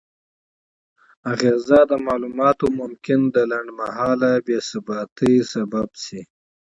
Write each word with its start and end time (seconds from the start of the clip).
اغیزه: 1.31 1.79
دا 1.89 1.97
معلومات 2.07 2.57
ممکن 2.79 3.19
د 3.35 3.37
لنډمهاله 3.51 4.31
بې 4.45 4.57
ثباتۍ 4.69 5.33
لامل 5.49 5.89
شي؛ 6.03 6.21